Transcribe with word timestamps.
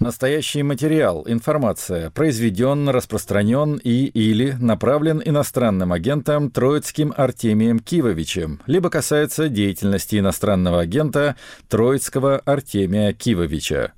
Настоящий 0.00 0.62
материал, 0.62 1.24
информация 1.28 2.08
произведен, 2.08 2.88
распространен 2.88 3.78
и 3.84 4.06
или 4.06 4.56
направлен 4.58 5.20
иностранным 5.22 5.92
агентом 5.92 6.50
Троицким 6.50 7.12
Артемием 7.14 7.80
Кивовичем, 7.80 8.62
либо 8.66 8.88
касается 8.88 9.50
деятельности 9.50 10.18
иностранного 10.18 10.80
агента 10.80 11.36
Троицкого 11.68 12.38
Артемия 12.38 13.12
Кивовича. 13.12 13.92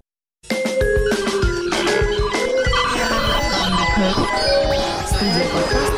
Студия 5.06 5.92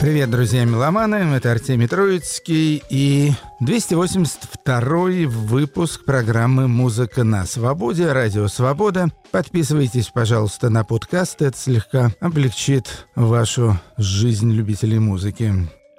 Привет, 0.00 0.30
друзья 0.30 0.64
меломаны, 0.64 1.16
это 1.34 1.50
Артемий 1.50 1.88
Троицкий 1.88 2.84
и 2.88 3.32
282 3.58 5.26
выпуск 5.26 6.04
программы 6.04 6.68
«Музыка 6.68 7.24
на 7.24 7.44
свободе», 7.44 8.12
радио 8.12 8.46
«Свобода». 8.46 9.08
Подписывайтесь, 9.32 10.10
пожалуйста, 10.14 10.70
на 10.70 10.84
подкаст, 10.84 11.42
это 11.42 11.58
слегка 11.58 12.12
облегчит 12.20 13.08
вашу 13.16 13.76
жизнь 13.96 14.52
любителей 14.52 15.00
музыки. 15.00 15.52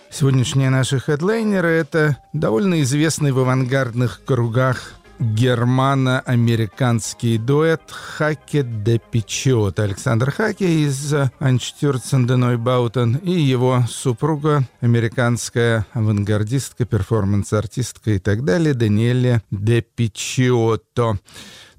Сегодняшние 0.09 0.70
наши 0.70 0.98
хедлайнеры— 0.99 1.68
это 1.70 2.16
довольно 2.31 2.81
известный 2.84 3.34
в 3.34 3.40
авангардных 3.40 4.21
кругах 4.23 4.93
германо-американский 5.20 7.38
дуэт 7.38 7.91
Хаке 7.91 8.64
де 8.64 9.00
Пичиотто. 8.99 9.80
Александр 9.80 10.32
Хаке 10.32 10.84
из 10.84 11.14
Einstürzende 11.40 12.36
Neubauten 12.36 13.18
и 13.18 13.32
его 13.32 13.84
супруга, 13.88 14.63
американская 14.82 15.86
авангардистка, 15.94 16.86
перформанс-артистка 16.86 18.12
и 18.12 18.20
так 18.20 18.46
далее, 18.46 18.74
Даниэле 18.74 19.44
де 19.52 19.82
Пичиотто. 19.82 21.20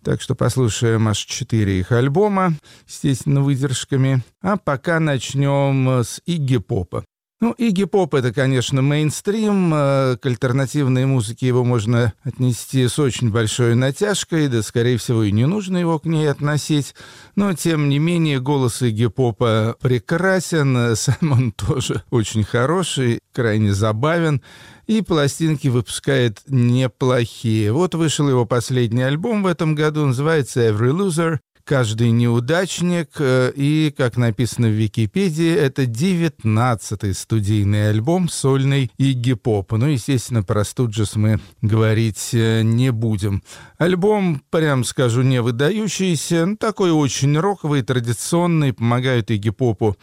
Так 0.02 0.22
что 0.22 0.34
послушаем 0.34 1.08
аж 1.08 1.18
четыре 1.18 1.80
их 1.80 1.92
альбома, 1.92 2.54
естественно, 2.86 3.42
выдержками. 3.42 4.22
А 4.40 4.56
пока 4.56 4.98
начнем 4.98 6.00
с 6.00 6.22
Игги 6.24 6.56
Попа. 6.56 7.04
Ну, 7.42 7.52
Игги 7.52 7.84
Поп— 7.84 8.12
это, 8.16 8.34
конечно, 8.34 8.82
мейнстрим. 8.82 9.72
Э, 9.72 10.16
к 10.20 10.26
альтернативной 10.26 11.06
музыке 11.06 11.46
его 11.46 11.64
можно 11.64 12.12
отнести 12.22 12.86
с 12.86 12.98
очень 12.98 13.30
большой 13.30 13.74
натяжкой, 13.74 14.48
да, 14.48 14.62
скорее 14.62 14.98
всего, 14.98 15.22
и 15.22 15.32
не 15.32 15.46
нужно 15.46 15.78
его 15.78 15.98
к 15.98 16.04
ней 16.04 16.30
относить. 16.30 16.94
Но, 17.36 17.54
тем 17.54 17.88
не 17.88 17.98
менее, 17.98 18.40
голос 18.40 18.82
Игги 18.82 19.06
Попа 19.06 19.74
прекрасен, 19.80 20.94
сам 20.96 21.32
он 21.32 21.52
тоже 21.56 22.02
очень 22.10 22.44
хороший, 22.44 23.20
крайне 23.32 23.72
забавен 23.72 24.42
и 24.86 25.00
пластинки 25.00 25.68
выпускает 25.68 26.40
неплохие. 26.46 27.72
Вот 27.72 27.94
вышел 27.94 28.28
его 28.28 28.44
последний 28.44 29.02
альбом 29.02 29.44
в 29.44 29.46
этом 29.46 29.74
году, 29.74 30.04
называется 30.04 30.68
«Every 30.68 30.90
Loser», 30.90 31.38
каждый 31.70 32.10
неудачник, 32.10 33.10
э, 33.20 33.52
и, 33.54 33.94
как 33.96 34.16
написано 34.16 34.66
в 34.66 34.72
Википедии, 34.72 35.54
это 35.54 35.86
девятнадцатый 35.86 37.14
студийный 37.14 37.90
альбом 37.90 38.28
сольный 38.28 38.90
Игги 38.98 39.34
Попа. 39.34 39.76
Ну, 39.76 39.86
естественно, 39.86 40.42
про 40.42 40.64
Студжес 40.64 41.14
мы 41.14 41.38
говорить 41.62 42.30
э, 42.32 42.62
не 42.62 42.90
будем. 42.90 43.44
Альбом, 43.78 44.42
прям 44.50 44.82
скажу, 44.82 45.22
не 45.22 45.40
выдающийся, 45.40 46.56
такой 46.58 46.90
очень 46.90 47.38
роковый, 47.38 47.82
традиционный, 47.82 48.72
помогают 48.72 49.30
Игги 49.30 49.50
Попу 49.50 49.96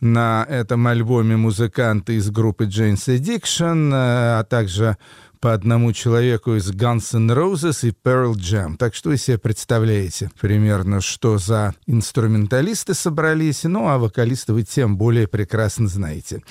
на 0.00 0.44
этом 0.48 0.88
альбоме 0.88 1.36
музыканты 1.36 2.16
из 2.16 2.32
группы 2.32 2.64
Jane's 2.64 3.06
Addiction, 3.06 3.90
э, 3.90 4.40
а 4.40 4.42
также 4.42 4.96
по 5.42 5.54
одному 5.54 5.92
человеку 5.92 6.54
из 6.54 6.70
Guns 6.70 7.16
N' 7.16 7.32
Roses 7.32 7.86
и 7.86 7.90
Pearl 7.90 8.34
Jam. 8.34 8.76
Так 8.76 8.94
что 8.94 9.10
вы 9.10 9.18
себе 9.18 9.38
представляете 9.38 10.30
примерно, 10.40 11.00
что 11.00 11.36
за 11.36 11.74
инструменталисты 11.86 12.94
собрались, 12.94 13.64
ну 13.64 13.88
а 13.88 13.98
вокалисты 13.98 14.52
вы 14.52 14.62
тем 14.62 14.96
более 14.96 15.26
прекрасно 15.26 15.88
знаете. 15.88 16.42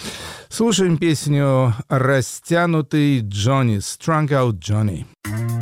Слушаем 0.49 0.97
песню 0.97 1.73
«Растянутый 1.87 3.21
Джонни», 3.21 3.77
«Strung 3.77 4.27
Out 4.27 4.59
Johnny». 4.59 5.05
это 5.23 5.60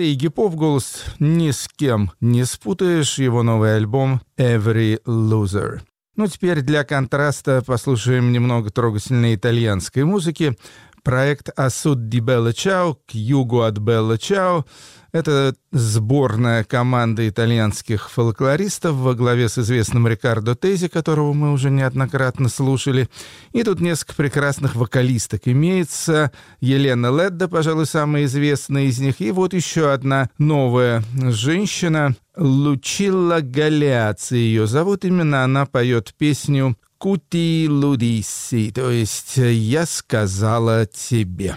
Игги 0.00 0.28
Поп, 0.28 0.54
голос 0.54 1.04
ни 1.18 1.50
с 1.50 1.68
кем 1.68 2.12
не 2.20 2.44
спутаешь, 2.44 3.18
его 3.18 3.42
новый 3.42 3.76
альбом 3.76 4.22
«Every 4.38 5.02
Loser». 5.04 5.80
Ну, 6.16 6.26
теперь 6.26 6.62
для 6.62 6.84
контраста 6.84 7.62
послушаем 7.66 8.32
немного 8.32 8.70
трогательной 8.70 9.34
итальянской 9.34 10.04
музыки. 10.04 10.56
Проект 11.02 11.50
«Асуд 11.56 12.08
ди 12.08 12.20
Белла 12.20 12.52
Чао» 12.52 12.94
к 12.94 13.12
югу 13.12 13.60
от 13.60 13.78
Белла 13.78 14.18
Чао— 14.18 14.64
это 15.12 15.54
сборная 15.72 16.64
команда 16.64 17.28
итальянских 17.28 18.10
фолклористов 18.10 18.94
во 18.94 19.14
главе 19.14 19.48
с 19.48 19.58
известным 19.58 20.06
Рикардо 20.06 20.54
Тези, 20.54 20.88
которого 20.88 21.32
мы 21.32 21.52
уже 21.52 21.70
неоднократно 21.70 22.48
слушали. 22.48 23.08
И 23.52 23.62
тут 23.62 23.80
несколько 23.80 24.14
прекрасных 24.14 24.76
вокалисток. 24.76 25.42
Имеется 25.44 26.32
Елена 26.60 27.14
Ледда, 27.16 27.48
пожалуй, 27.48 27.86
самая 27.86 28.24
известная 28.24 28.84
из 28.84 28.98
них. 28.98 29.20
И 29.20 29.30
вот 29.30 29.54
еще 29.54 29.92
одна 29.92 30.30
новая 30.38 31.02
женщина, 31.14 32.14
Лучилла 32.36 33.40
Галяци 33.40 34.36
ее 34.36 34.66
зовут. 34.66 35.04
Именно 35.04 35.44
она 35.44 35.66
поет 35.66 36.14
песню 36.16 36.76
«Кути 36.98 37.66
Лудиси», 37.68 38.70
то 38.74 38.90
есть 38.90 39.36
«Я 39.36 39.86
сказала 39.86 40.86
тебе». 40.86 41.56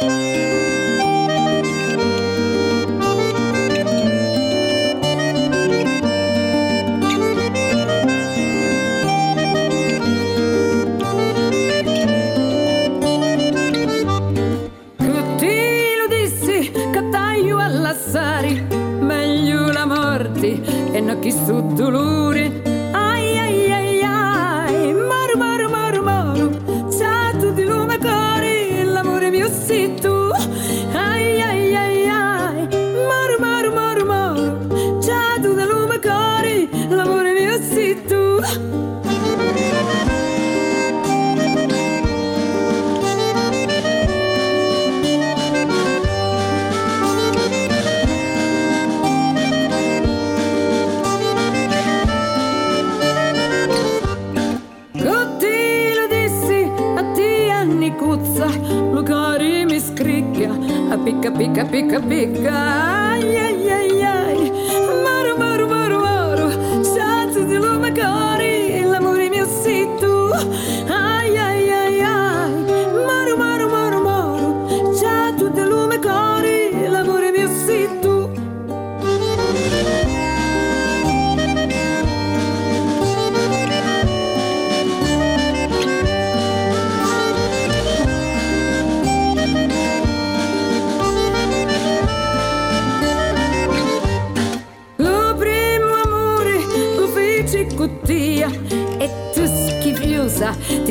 thank 0.00 0.28
you 0.28 0.33
pica, 61.36 61.64
pica, 61.64 62.00
pica, 62.00 63.13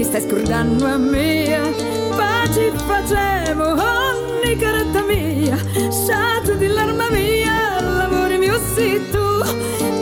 ti 0.04 0.10
stai 0.10 0.22
scordando 0.22 0.86
a 0.86 0.98
me. 0.98 1.72
Pace 2.16 2.72
facciamo 2.86 3.72
ogni 3.72 4.56
caretta 4.58 5.02
mia 5.04 5.58
sciato 5.90 6.56
di 6.56 6.68
l'arma 6.68 7.10
mia 7.10 7.80
l'amore 7.80 8.38
mio 8.38 8.60
sei 8.76 9.02
tu. 9.10 9.40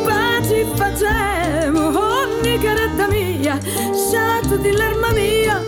Pace 0.04 0.66
facciamo 0.74 2.00
ogni 2.00 2.58
caretta 2.60 3.08
mia 3.08 3.60
sciato 3.94 4.58
di 4.58 4.72
l'arma 4.72 5.12
mia 5.12 5.61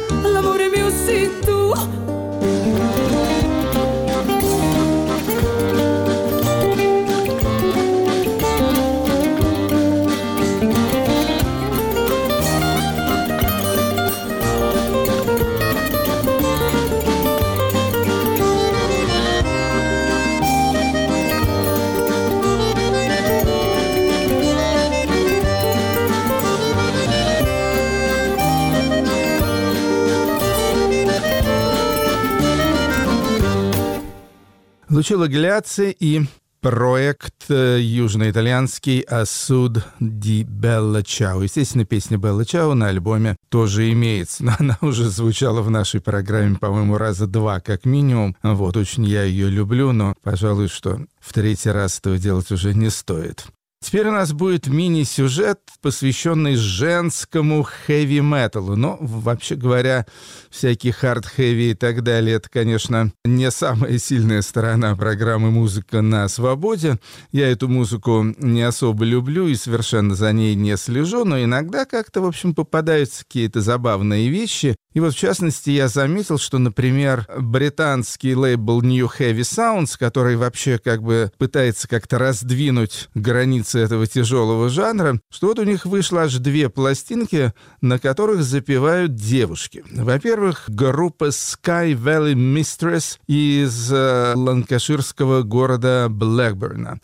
Лучило 34.94 35.28
Гляци 35.28 35.90
и 35.90 36.22
проект 36.62 37.50
э, 37.50 37.80
южноитальянский 37.82 39.00
«Асуд 39.00 39.84
ди 40.00 40.44
Белла 40.44 41.02
Чао». 41.02 41.42
Естественно, 41.42 41.84
песня 41.84 42.20
Белла 42.20 42.46
Чао 42.46 42.76
на 42.76 42.90
альбоме 42.90 43.36
тоже 43.50 43.92
имеется, 43.92 44.44
но 44.44 44.54
она 44.60 44.78
уже 44.82 45.10
звучала 45.10 45.64
в 45.64 45.72
нашей 45.72 46.00
программе, 46.00 46.58
по-моему, 46.58 47.00
раза 47.00 47.26
два 47.26 47.60
как 47.60 47.86
минимум. 47.86 48.36
Вот, 48.44 48.78
очень 48.78 49.04
я 49.04 49.24
ее 49.24 49.50
люблю, 49.50 49.94
но, 49.94 50.14
пожалуй, 50.22 50.68
что 50.68 51.00
в 51.20 51.34
третий 51.34 51.72
раз 51.72 51.98
этого 51.98 52.20
делать 52.20 52.52
уже 52.52 52.76
не 52.76 52.92
стоит. 52.92 53.48
Теперь 53.84 54.08
у 54.08 54.12
нас 54.12 54.32
будет 54.32 54.68
мини-сюжет, 54.68 55.60
посвященный 55.82 56.56
женскому 56.56 57.64
хэви-металу. 57.64 58.78
Но, 58.78 58.98
вообще 59.02 59.56
говоря, 59.56 60.06
всякий 60.50 60.92
хард-хэви 60.92 61.72
и 61.72 61.74
так 61.74 62.02
далее, 62.02 62.38
это, 62.38 62.50
конечно, 62.50 63.12
не 63.26 63.52
самая 63.52 63.98
сильная 63.98 64.42
сторона 64.42 64.96
программы 64.96 65.52
«Музыка 65.52 66.02
на 66.02 66.30
свободе». 66.30 66.98
Я 67.34 67.52
эту 67.52 67.68
музыку 67.68 68.24
не 68.38 68.62
особо 68.62 69.04
люблю 69.04 69.48
и 69.50 69.56
совершенно 69.56 70.16
за 70.16 70.32
ней 70.32 70.56
не 70.56 70.78
слежу, 70.78 71.26
но 71.26 71.44
иногда 71.44 71.84
как-то, 71.84 72.22
в 72.22 72.26
общем, 72.26 72.56
попадаются 72.56 73.26
какие-то 73.26 73.60
забавные 73.60 74.30
вещи. 74.30 74.78
И 74.94 75.00
вот, 75.00 75.14
в 75.14 75.18
частности, 75.18 75.72
я 75.72 75.88
заметил, 75.88 76.38
что, 76.38 76.60
например, 76.60 77.28
британский 77.38 78.36
лейбл 78.36 78.82
New 78.82 79.08
Heavy 79.08 79.42
Sounds, 79.42 79.98
который 79.98 80.36
вообще 80.36 80.78
как 80.78 81.02
бы 81.02 81.32
пытается 81.38 81.88
как-то 81.88 82.20
раздвинуть 82.20 83.10
границы 83.16 83.80
этого 83.80 84.06
тяжелого 84.08 84.70
жанра, 84.70 85.20
что 85.30 85.48
вот 85.48 85.60
у 85.60 85.64
них 85.64 85.86
вышло 85.86 86.24
аж 86.24 86.36
две 86.36 86.70
пластинки, 86.70 87.54
на 87.82 88.00
которых 88.00 88.44
запевают 88.44 89.16
девушки. 89.16 89.84
Во-первых, 89.92 90.66
группа 90.68 91.30
Sky 91.30 91.94
Valley 91.94 92.34
Mistress 92.34 93.18
из 93.28 93.92
э, 93.92 94.34
ланкаширского 94.36 95.42
города 95.44 96.08
Блэкберна. 96.10 97.00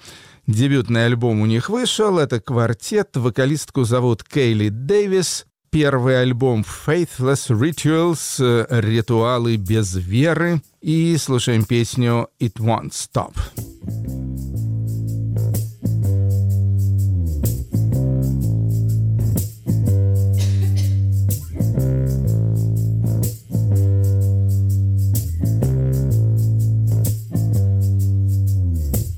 Дебютный 0.48 1.06
альбом 1.06 1.42
у 1.42 1.46
них 1.46 1.70
вышел, 1.70 2.18
это 2.18 2.42
квартет, 2.42 3.16
вокалистку 3.16 3.84
зовут 3.84 4.24
Кейли 4.24 4.70
Дэвис, 4.70 5.46
первый 5.70 6.22
альбом 6.22 6.64
Faithless 6.64 7.50
Rituals, 7.50 8.38
э, 8.40 8.66
ритуалы 8.82 9.58
без 9.58 9.96
веры, 9.96 10.62
и 10.82 11.18
слушаем 11.18 11.66
песню 11.66 12.30
It 12.40 12.54
Won't 12.60 12.94
Stop. 12.94 13.34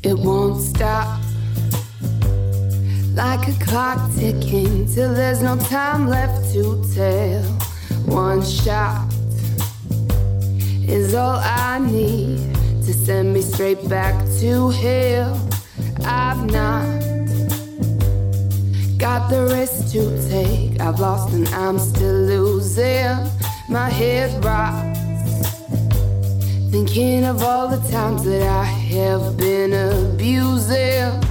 It 0.03 0.17
won't 0.17 0.59
stop 0.59 1.21
like 3.13 3.47
a 3.47 3.53
clock 3.63 3.99
ticking 4.15 4.70
till 4.93 5.13
there's 5.13 5.41
no 5.41 5.55
time 5.57 6.07
left 6.07 6.51
to 6.51 6.83
tell. 6.93 7.43
One 8.05 8.43
shot 8.43 9.07
is 10.85 11.15
all 11.15 11.39
I 11.39 11.79
need 11.79 12.39
to 12.85 12.93
send 12.93 13.33
me 13.33 13.41
straight 13.41 13.87
back 13.87 14.15
to 14.41 14.69
hell. 14.69 15.49
I've 16.03 16.43
not 16.51 16.99
got 18.97 19.29
the 19.29 19.47
risk 19.53 19.93
to 19.93 20.29
take. 20.29 20.81
I've 20.81 20.99
lost 20.99 21.33
and 21.33 21.47
I'm 21.49 21.79
still 21.79 22.21
losing. 22.33 23.15
My 23.69 23.89
head 23.89 24.43
rocks. 24.43 24.99
Thinking 26.69 27.23
of 27.23 27.41
all 27.43 27.69
the 27.69 27.81
times 27.89 28.25
that 28.25 28.43
I 28.43 28.65
have 28.65 29.37
been 29.37 29.71
abusing. 29.71 31.21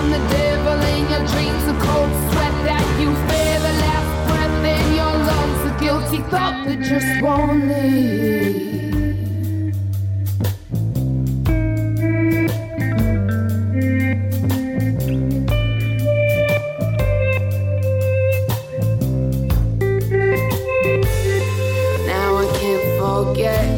I'm 0.00 0.10
the 0.10 0.18
devil 0.30 0.80
in 0.80 1.10
your 1.10 1.24
dreams, 1.28 1.64
a 1.64 1.74
cold 1.84 2.10
sweat 2.32 2.54
that 2.64 2.86
you 2.98 3.10
the 3.60 3.72
last 3.84 4.12
breath 4.28 4.64
in 4.64 4.94
your 4.94 5.14
lungs, 5.28 5.62
guilty 5.78 6.22
that 6.30 6.80
just 6.80 7.20
won't 7.20 7.68
leave. 7.68 8.70
Now 22.06 22.38
I 22.38 22.46
can't 22.58 22.86
forget. 22.98 23.68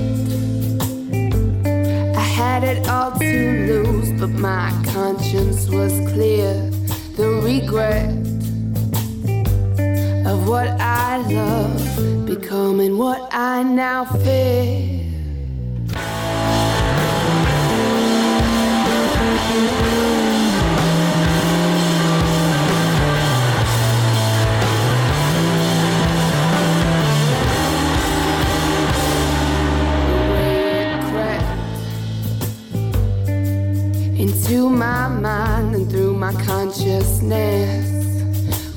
I 2.17 2.19
had 2.21 2.63
it 2.63 2.89
all 2.89 3.11
to 3.11 3.67
lose, 3.67 4.13
but 4.21 4.31
my 4.31 4.82
conscience 4.93 5.69
was 5.71 5.93
clear. 6.13 6.53
The 7.17 7.29
regret 7.43 8.11
of 10.27 10.47
what 10.47 10.69
I 10.81 11.17
love 11.29 12.27
becoming 12.27 12.99
what 12.99 13.29
I 13.33 13.63
now 13.63 14.05
fear. 14.05 14.92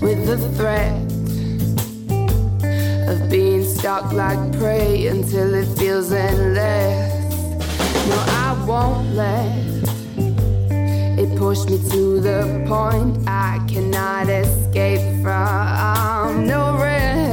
With 0.02 0.28
the 0.28 0.38
threat 0.56 0.94
of 3.10 3.30
being 3.30 3.64
stalked 3.64 4.14
like 4.14 4.40
prey 4.60 5.08
until 5.08 5.54
it 5.56 5.66
feels 5.78 6.12
endless. 6.12 7.14
No, 8.08 8.18
I 8.18 8.66
won't 8.68 9.16
let 9.16 9.52
it 11.18 11.36
push 11.38 11.66
me 11.66 11.80
to 11.90 12.20
the 12.20 12.64
point 12.68 13.28
I 13.28 13.60
cannot 13.68 14.30
escape 14.30 15.24
from. 15.24 16.46
No 16.46 16.78
rest. 16.78 17.25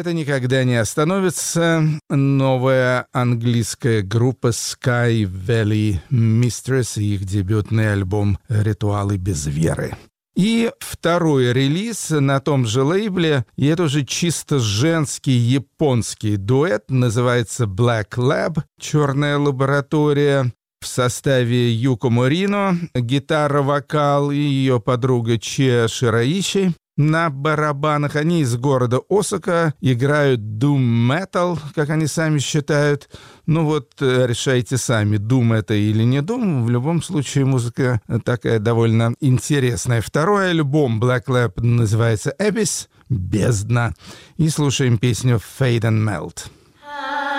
Это 0.00 0.14
никогда 0.14 0.64
не 0.64 0.76
остановится. 0.76 1.84
Новая 2.08 3.06
английская 3.12 4.00
группа 4.00 4.46
Sky 4.46 5.24
Valley 5.24 6.00
Mistress 6.10 6.98
и 6.98 7.16
их 7.16 7.26
дебютный 7.26 7.92
альбом 7.92 8.38
«Ритуалы 8.48 9.18
без 9.18 9.44
веры». 9.44 9.94
И 10.34 10.70
второй 10.78 11.52
релиз 11.52 12.08
на 12.08 12.40
том 12.40 12.64
же 12.64 12.82
лейбле, 12.82 13.44
и 13.56 13.66
это 13.66 13.82
уже 13.82 14.06
чисто 14.06 14.58
женский 14.58 15.36
японский 15.36 16.38
дуэт, 16.38 16.84
называется 16.88 17.64
Black 17.64 18.12
Lab, 18.16 18.62
«Черная 18.80 19.36
лаборатория», 19.36 20.50
в 20.80 20.86
составе 20.86 21.70
Юко 21.74 22.08
Морино, 22.08 22.74
гитара, 22.94 23.60
вокал 23.60 24.30
и 24.30 24.38
ее 24.38 24.80
подруга 24.80 25.36
Че 25.36 25.88
Шираищи. 25.88 26.72
На 27.02 27.30
барабанах 27.30 28.14
они 28.14 28.42
из 28.42 28.54
города 28.58 29.00
Осака 29.08 29.72
играют 29.80 30.40
Doom 30.40 31.08
Metal, 31.08 31.58
как 31.74 31.88
они 31.88 32.06
сами 32.06 32.38
считают. 32.40 33.08
Ну 33.46 33.64
вот, 33.64 33.94
э, 34.00 34.26
решайте 34.26 34.76
сами, 34.76 35.16
Doom 35.16 35.54
это 35.56 35.72
или 35.72 36.02
не 36.02 36.18
Doom. 36.18 36.62
В 36.62 36.68
любом 36.68 37.02
случае, 37.02 37.46
музыка 37.46 38.02
такая 38.22 38.58
довольно 38.58 39.14
интересная. 39.18 40.02
Второй 40.02 40.50
альбом 40.50 41.00
Black 41.02 41.24
Lab 41.28 41.58
называется 41.62 42.34
Abyss, 42.38 42.88
«Бездна». 43.08 43.94
И 44.36 44.50
слушаем 44.50 44.98
песню 44.98 45.40
Fade 45.58 45.84
and 45.84 46.04
Melt. 46.06 46.50
Thank 46.82 47.29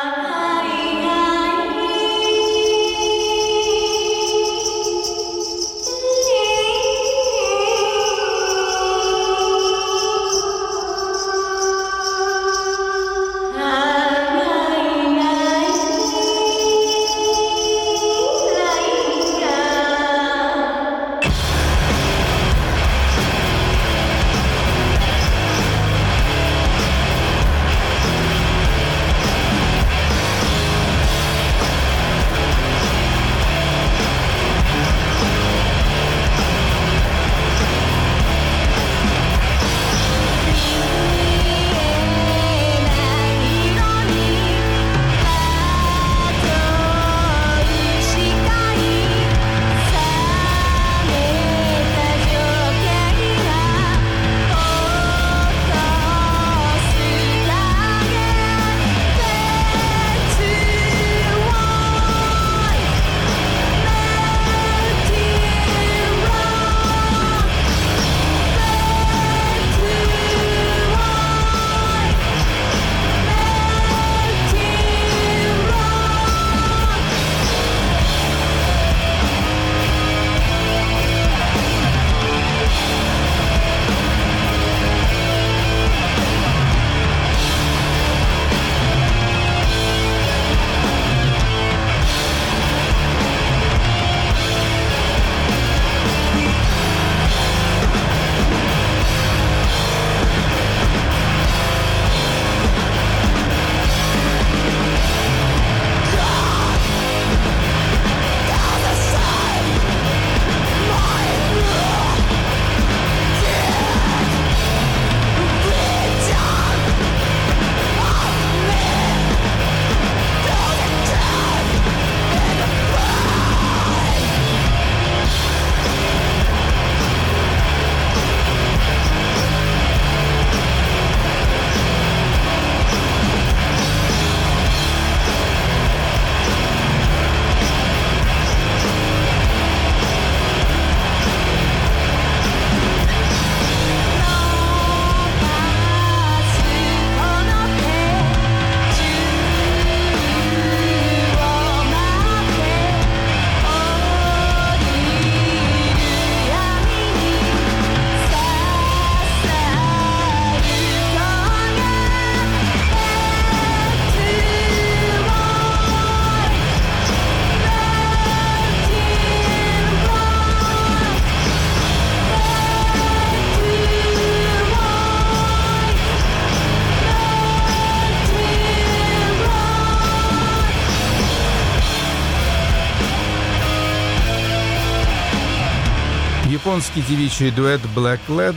японский 186.71 187.01
девичий 187.01 187.51
дуэт 187.51 187.81
Black 187.93 188.21
Lab 188.29 188.55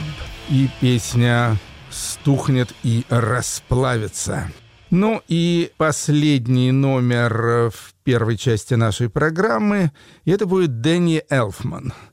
и 0.49 0.69
песня 0.79 1.57
«Стухнет 1.91 2.73
и 2.81 3.03
расплавится». 3.09 4.49
Ну 4.89 5.21
и 5.27 5.69
последний 5.75 6.71
номер 6.71 7.71
в 7.71 7.93
первой 8.05 8.37
части 8.37 8.75
нашей 8.75 9.09
программы, 9.09 9.91
это 10.23 10.45
будет 10.45 10.79
Дэнни 10.79 11.23
Элфман– 11.29 11.91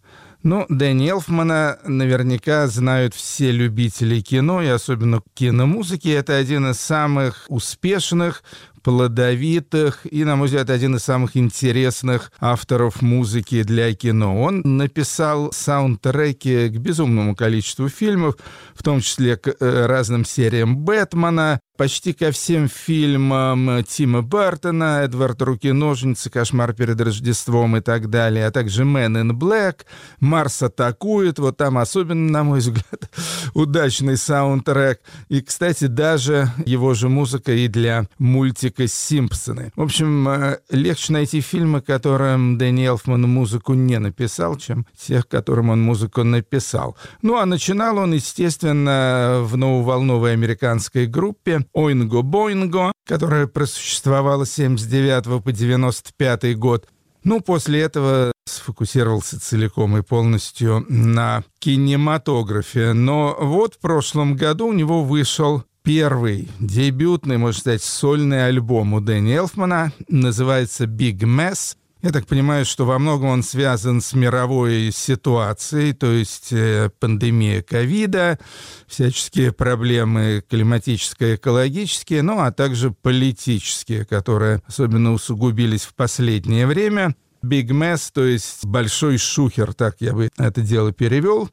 ну, 0.45 0.67
Дэнни 0.69 1.09
Элфмана 1.09 1.79
наверняка 1.85 2.67
знают 2.67 3.15
все 3.15 3.53
любители 3.53 4.21
кино, 4.21 4.61
и 4.61 4.67
особенно 4.67 5.23
киномузыки. 5.35 6.09
Это 6.09 6.37
один 6.37 6.69
из 6.71 6.81
самых 6.81 7.45
успешных 7.49 8.43
плодовитых 8.83 10.07
и, 10.11 10.25
на 10.25 10.37
мой 10.37 10.47
взгляд, 10.47 10.71
один 10.71 10.97
из 10.97 11.03
самых 11.03 11.37
интересных 11.37 12.33
авторов 12.41 13.03
музыки 13.03 13.63
для 13.63 13.93
кино. 13.95 14.43
Он 14.43 14.63
написал 14.65 15.53
саундтреки 15.53 16.69
к 16.69 16.79
безумному 16.79 17.37
количеству 17.37 17.89
фильмов, 17.89 18.37
в 18.75 18.83
том 18.83 19.01
числе 19.01 19.37
к 19.37 19.49
э, 19.49 19.87
разным 19.87 20.25
сериям 20.25 20.77
Бэтмена, 20.79 21.61
почти 21.83 22.13
ко 22.13 22.31
всем 22.31 22.69
фильмам 22.69 23.83
Тима 23.83 24.23
Бартона, 24.23 25.01
Эдвард 25.03 25.43
Руки-ножницы, 25.43 26.31
Кошмар 26.31 26.75
перед 26.75 27.01
Рождеством 27.01 27.77
и 27.77 27.81
так 27.81 28.09
далее, 28.09 28.47
а 28.47 28.53
также 28.53 28.85
Man 28.85 29.21
in 29.21 29.33
Black, 29.33 29.79
Марс 30.21 30.63
атакует, 30.63 31.41
вот 31.41 31.57
там 31.57 31.79
особенно, 31.79 32.31
на 32.31 32.45
мой 32.45 32.61
взгляд, 32.61 33.11
удачный 33.55 34.17
саундтрек. 34.17 35.01
И, 35.29 35.41
кстати, 35.41 35.87
даже 35.87 36.53
его 36.65 36.95
же 36.95 37.09
музыка 37.09 37.51
и 37.51 37.67
для 37.67 38.07
мультика 38.17 38.87
«Симпсоны». 38.87 39.73
В 39.75 39.83
общем, 39.83 40.29
э, 40.29 40.59
легче 40.71 41.13
найти 41.13 41.41
фильмы, 41.41 41.81
которым 41.81 42.59
Дэнни 42.59 42.87
Элфман 42.87 43.23
музыку 43.23 43.75
не 43.75 43.99
написал, 43.99 44.55
чем 44.55 44.87
тех, 44.97 45.27
которым 45.27 45.71
он 45.71 45.83
музыку 45.83 46.23
написал. 46.23 46.97
Ну, 47.23 47.39
а 47.39 47.45
начинал 47.45 47.99
он, 47.99 48.13
естественно, 48.13 49.41
в 49.43 49.57
нововолновой 49.57 50.35
американской 50.35 51.09
группе 51.09 51.67
Оинго-Боинго, 51.75 52.93
которая 53.07 53.47
просуществовала 53.47 54.45
с 54.45 54.53
79 54.55 55.43
по 55.43 55.53
95 55.53 56.59
год. 56.59 56.89
Ну, 57.25 57.41
после 57.41 57.81
этого 57.81 58.33
сфокусировался 58.47 59.41
целиком 59.41 59.97
и 59.97 60.03
полностью 60.03 60.85
на 60.89 61.45
кинематографе. 61.61 62.93
Но 62.93 63.37
вот 63.41 63.75
в 63.75 63.79
прошлом 63.79 64.37
году 64.37 64.67
у 64.69 64.73
него 64.73 65.05
вышел 65.05 65.63
первый 65.83 66.49
дебютный, 66.59 67.39
можно 67.39 67.61
сказать, 67.61 67.83
сольный 67.83 68.47
альбом 68.47 68.95
у 68.95 69.01
Дэнни 69.01 69.35
Элфмана. 69.35 69.93
Называется 70.09 70.85
«Big 70.85 71.19
Mess». 71.19 71.77
Я 72.03 72.11
так 72.11 72.27
понимаю, 72.27 72.65
что 72.65 72.85
во 72.85 72.99
многом 72.99 73.29
он 73.29 73.43
связан 73.45 74.01
с 74.01 74.13
мировой 74.13 74.91
ситуацией, 74.93 75.93
то 75.93 76.11
есть 76.11 76.53
э, 76.53 76.91
пандемия 76.99 77.63
ковида, 77.63 78.41
всяческие 78.89 79.53
проблемы 79.53 80.43
климатические, 80.51 81.37
экологические, 81.37 82.23
ну 82.23 82.41
а 82.41 82.51
также 82.51 82.91
политические, 82.91 84.05
которые 84.05 84.63
особенно 84.67 85.13
усугубились 85.13 85.85
в 85.85 85.95
последнее 85.95 86.67
время. 86.67 87.15
Big 87.45 87.69
Mess, 87.69 88.11
то 88.13 88.25
есть 88.25 88.65
большой 88.65 89.17
шухер, 89.19 89.73
так 89.73 89.97
я 90.01 90.13
бы 90.13 90.29
это 90.37 90.61
дело 90.61 90.93
перевел. 90.93 91.51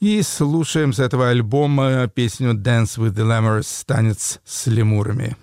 И 0.00 0.22
слушаем 0.22 0.92
с 0.92 0.98
этого 0.98 1.28
альбома 1.28 2.08
песню 2.08 2.54
«Dance 2.54 2.98
with 2.98 3.14
the 3.14 3.24
Lemurs» 3.24 3.84
«Танец 3.86 4.40
с 4.44 4.66
лемурами». 4.66 5.36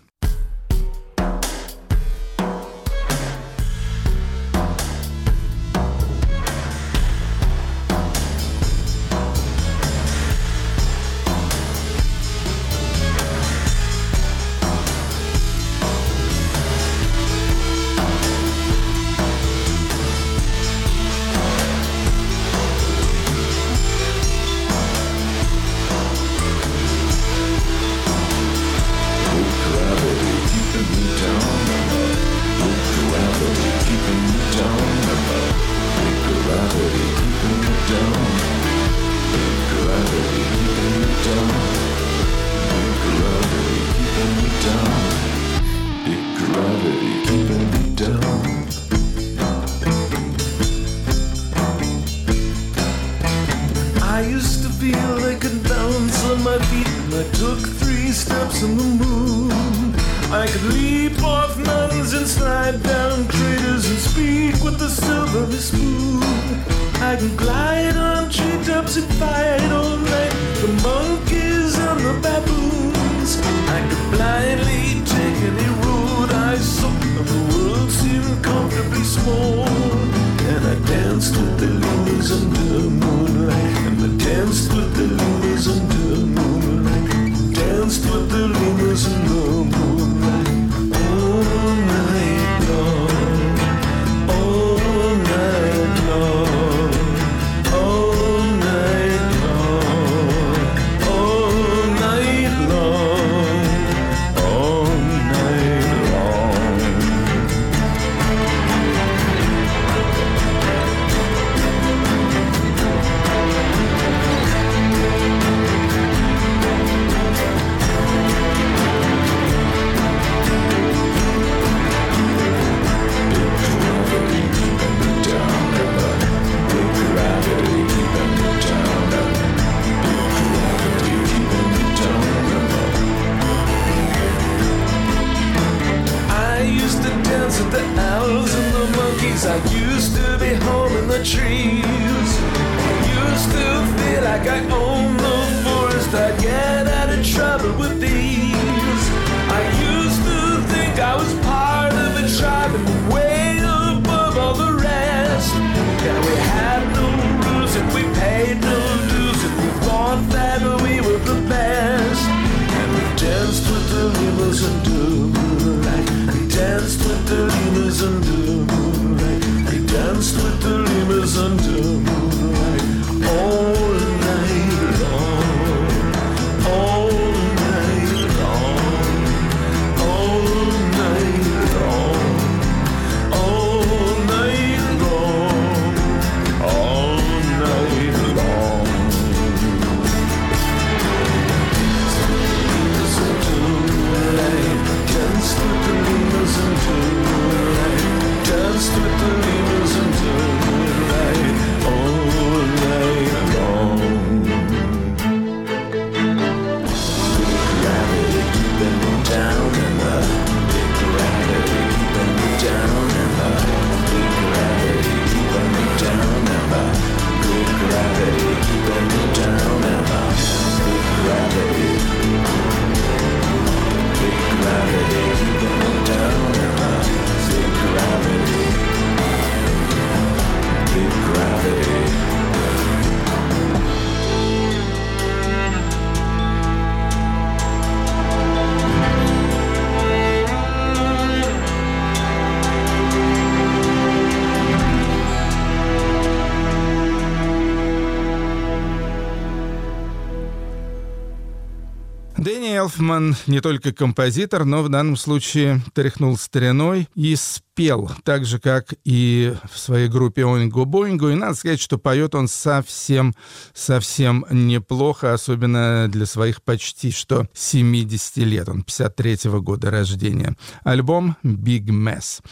Эльфман 253.10 253.36
не 253.48 253.60
только 253.60 253.92
композитор, 253.92 254.66
но 254.66 254.84
в 254.84 254.90
данном 254.90 255.18
случае 255.18 255.82
тряхнул 255.96 256.38
стариной 256.38 257.10
и 257.16 257.36
спел, 257.36 258.12
так 258.24 258.46
же, 258.46 258.60
как 258.60 258.94
и 259.04 259.56
в 259.72 259.80
своей 259.80 260.08
группе 260.08 260.46
«Oingo 260.46 260.86
Boingo». 260.86 261.30
И 261.30 261.36
надо 261.36 261.56
сказать, 261.56 261.82
что 261.82 261.98
поет 261.98 262.36
он 262.36 262.48
совсем, 262.48 263.34
совсем 263.74 264.46
неплохо, 264.52 265.34
особенно 265.34 266.08
для 266.08 266.28
своих 266.28 266.62
почти 266.62 267.10
что 267.10 267.48
70 267.54 268.38
лет. 268.38 268.70
Он 268.70 268.82
53-го 268.88 269.60
года 269.60 269.90
рождения. 269.90 270.56
Альбом 270.84 271.36
«Big 271.44 271.86
Mess». 271.86 272.44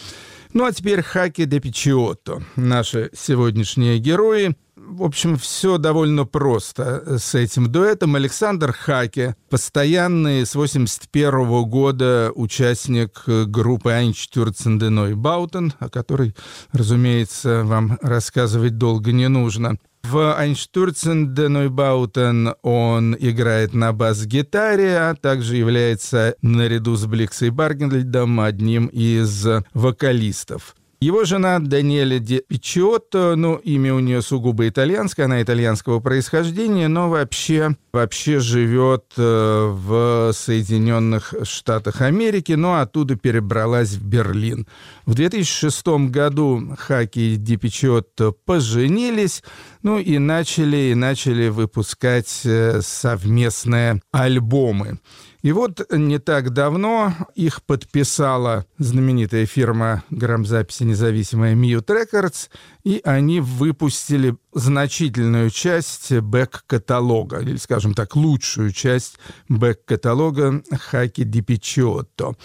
Ну 0.54 0.66
а 0.66 0.72
теперь 0.72 1.04
Хаке 1.04 1.46
де 1.46 1.60
Пичиотто, 1.60 2.42
наши 2.56 3.12
сегодняшние 3.14 4.00
герои— 4.00 4.56
в 4.88 5.04
общем, 5.04 5.38
все 5.38 5.78
довольно 5.78 6.26
просто 6.26 7.20
с 7.20 7.36
этим 7.36 7.72
дуэтом. 7.72 8.16
Александр 8.16 8.72
Хаке, 8.72 9.36
постоянный 9.50 10.46
с 10.46 10.56
81 10.56 11.64
года 11.66 12.32
участник 12.34 13.24
группы 13.26 13.92
Einstürzende 13.92 15.16
Neubauten, 15.16 15.74
о 15.80 15.90
которой, 15.90 16.36
разумеется, 16.72 17.64
вам 17.64 18.00
рассказывать 18.02 18.78
долго 18.78 19.12
не 19.12 19.28
нужно. 19.28 19.78
В 20.04 20.34
de 20.40 21.48
Neubauten 21.50 22.56
он 22.62 23.16
играет 23.20 23.74
на 23.74 23.92
бас-гитаре, 23.92 24.98
а 24.98 25.16
также 25.16 25.58
является 25.58 26.36
наряду 26.42 26.96
с 26.96 27.06
Бликсой 27.06 27.50
Баргенльдом 27.50 28.40
одним 28.40 28.88
из 28.88 29.46
вокалистов. 29.74 30.76
Его 31.00 31.26
жена 31.26 31.60
Даниэля 31.60 32.18
Де 32.18 32.42
Пичиотто, 32.42 33.36
ну, 33.36 33.58
имя 33.58 33.94
у 33.94 34.00
нее 34.00 34.24
сугубо 34.24 34.68
итальянское, 34.68 35.26
она 35.26 35.44
итальянского 35.44 36.00
происхождения, 36.00 36.88
но 36.88 37.08
вообще, 37.08 37.76
вообще 37.94 38.40
живет 38.40 39.14
э, 39.16 39.22
в 39.22 40.32
Соединенных 40.34 41.36
Штатах 41.44 42.02
Америки, 42.02 42.54
но 42.54 42.80
оттуда 42.80 43.16
перебралась 43.16 43.92
в 43.92 44.04
Берлин. 44.04 44.66
В 45.06 45.14
2006 45.14 45.88
году 46.10 46.76
Хаки 46.80 47.34
и 47.34 47.36
Де 47.36 47.58
Пичиотто 47.58 48.32
поженились, 48.32 49.44
ну 49.84 50.00
и 50.00 50.18
начали, 50.18 50.78
и 50.78 50.96
начали 50.96 51.50
выпускать 51.50 52.42
э, 52.44 52.82
совместные 52.82 54.02
альбомы. 54.12 54.98
И 55.42 55.52
вот 55.52 55.86
не 55.92 56.20
так 56.20 56.52
давно 56.52 57.14
их 57.36 57.64
подписала 57.64 58.66
знаменитая 58.80 59.46
фирма 59.46 60.04
грамзаписи 60.10 60.84
независимая 60.84 61.56
Mute 61.56 61.86
Records, 61.88 62.50
и 62.84 63.02
они 63.04 63.40
выпустили 63.40 64.36
значительную 64.54 65.50
часть 65.50 66.12
бэк-каталога, 66.12 67.40
или, 67.42 67.58
скажем 67.58 67.94
так, 67.94 68.16
лучшую 68.16 68.72
часть 68.72 69.18
бэк-каталога 69.48 70.64
Хаки 70.72 71.24
Ди 71.24 71.42
Пичиотто. 71.42 72.36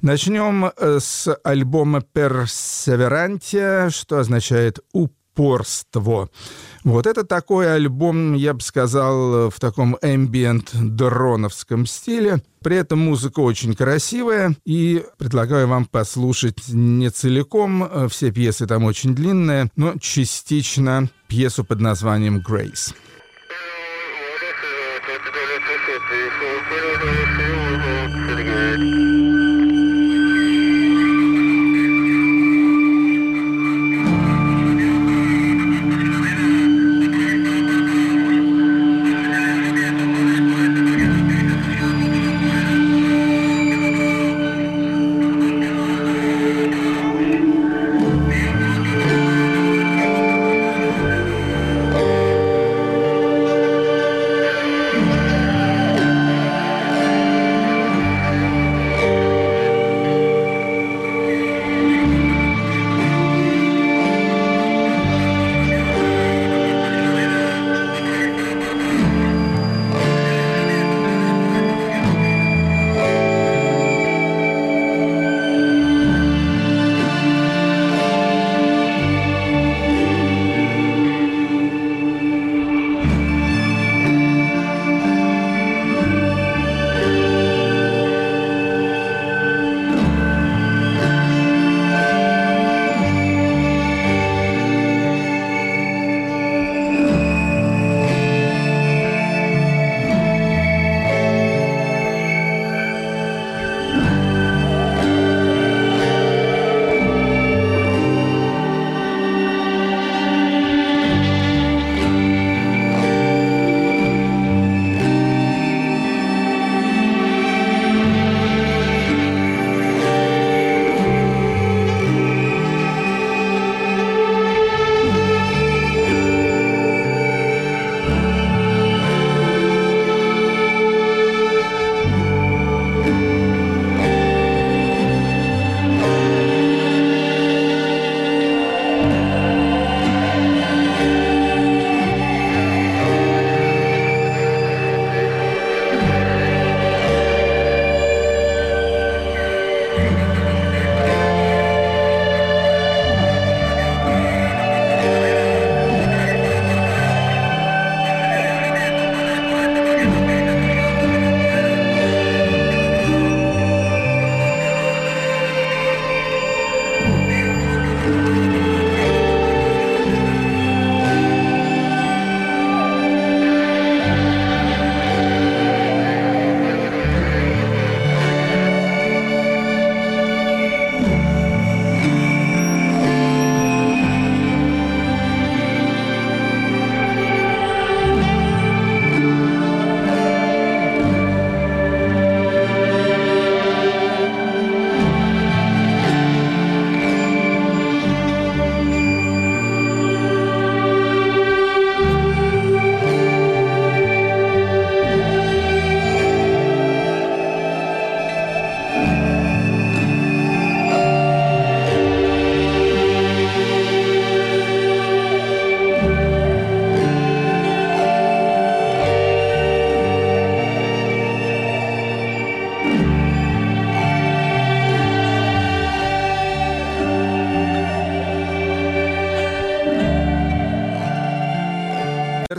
Начнем 0.00 0.66
э, 0.66 0.98
с 1.00 1.32
альбома 1.44 2.00
«Персеверантия», 2.00 3.90
что 3.90 4.18
означает 4.18 4.80
«упорство». 5.34 6.28
Вот 6.84 7.06
это 7.06 7.24
такой 7.24 7.72
альбом, 7.74 8.34
я 8.34 8.54
бы 8.54 8.60
сказал, 8.60 9.50
в 9.50 9.60
таком 9.60 9.96
эмбиент-дроновском 10.02 11.86
стиле. 11.86 12.42
При 12.62 12.76
этом 12.76 13.00
музыка 13.00 13.40
очень 13.40 13.74
красивая, 13.74 14.56
и 14.64 15.04
предлагаю 15.18 15.68
вам 15.68 15.84
послушать 15.86 16.68
не 16.68 17.10
целиком, 17.10 18.08
все 18.08 18.30
пьесы 18.30 18.66
там 18.66 18.84
очень 18.84 19.14
длинные, 19.14 19.70
но 19.76 19.94
частично 20.00 21.08
пьесу 21.28 21.64
под 21.64 21.80
названием 21.80 22.40
«Грейс». 22.40 22.94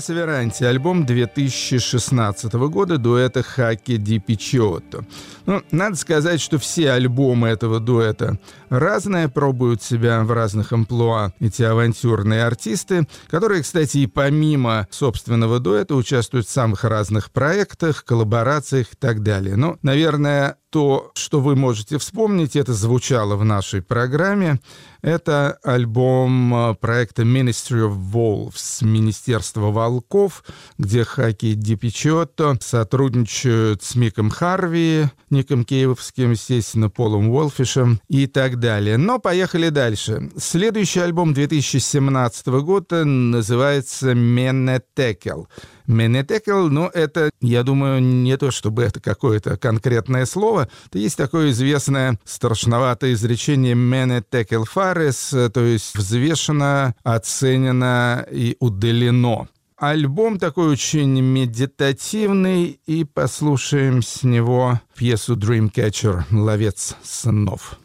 Персеверанти, 0.03 0.65
альбом 0.65 1.05
2016 1.05 2.53
года 2.53 2.97
дуэта 2.97 3.41
Хаки 3.41 3.95
Ди 3.95 4.19
Пичиотто. 4.19 5.05
Ну, 5.45 5.61
надо 5.71 5.95
сказать, 5.95 6.41
что 6.41 6.57
все 6.57 6.91
альбомы 6.91 7.47
этого 7.47 7.79
дуэта 7.79 8.37
разные, 8.67 9.29
пробуют 9.29 9.81
себя 9.81 10.21
в 10.25 10.31
разных 10.33 10.73
амплуа 10.73 11.31
эти 11.39 11.63
авантюрные 11.63 12.43
артисты, 12.43 13.07
которые, 13.29 13.61
кстати, 13.61 13.99
и 13.99 14.07
помимо 14.07 14.89
собственного 14.91 15.61
дуэта 15.61 15.95
участвуют 15.95 16.47
в 16.47 16.51
самых 16.51 16.83
разных 16.83 17.31
проектах, 17.31 18.03
коллаборациях 18.03 18.87
и 18.91 18.97
так 18.97 19.23
далее. 19.23 19.55
Ну, 19.55 19.77
наверное, 19.83 20.57
то, 20.73 21.12
что 21.13 21.39
вы 21.39 21.55
можете 21.55 21.99
вспомнить, 21.99 22.55
это 22.55 22.73
звучало 22.73 23.36
в 23.36 23.45
нашей 23.45 23.83
программе. 23.83 24.59
Это 25.03 25.59
альбом 25.62 26.71
э, 26.71 26.73
проекта 26.73 27.21
Ministry 27.21 27.88
of 27.88 27.95
Wolves, 28.12 28.83
Министерство 28.83 29.69
волков, 29.69 30.43
где 30.79 31.03
Хаки 31.03 31.53
Дипичотто 31.53 32.57
сотрудничают 32.59 33.83
с 33.83 33.93
Миком 33.93 34.31
Харви, 34.31 35.09
Ником 35.29 35.63
Кейвовским, 35.63 36.31
естественно, 36.31 36.89
Полом 36.89 37.29
Уолфишем 37.29 37.99
и 38.07 38.25
так 38.25 38.57
далее. 38.57 38.97
Но 38.97 39.19
поехали 39.19 39.69
дальше. 39.69 40.31
Следующий 40.38 41.01
альбом 41.01 41.36
2017 41.36 42.47
года 42.47 43.05
называется 43.05 44.15
«Менетекел». 44.15 45.47
Менетекел, 45.88 46.69
ну, 46.69 46.88
это, 46.88 47.30
я 47.41 47.63
думаю, 47.63 48.02
не 48.02 48.38
то, 48.38 48.52
чтобы 48.52 48.84
это 48.84 49.00
какое-то 49.00 49.58
конкретное 49.58 50.26
слово. 50.26 50.69
Это 50.88 51.00
есть 51.00 51.17
такое 51.17 51.52
известное 51.52 52.19
страшноватое 52.26 53.13
изречение 53.13 53.76
«менетекел 53.76 54.65
фарес», 54.65 55.30
то 55.30 55.62
есть 55.62 55.96
взвешено, 55.96 56.96
оценено 57.04 58.26
и 58.32 58.56
удалено. 58.60 59.48
Альбом 59.78 60.39
такой 60.39 60.69
очень 60.69 61.19
медитативный, 61.19 62.80
и 62.86 63.04
послушаем 63.04 64.02
с 64.02 64.24
него 64.24 64.80
пьесу 64.96 65.36
Dreamcatcher 65.36 66.24
«Ловец 66.32 66.96
снов». 67.04 67.78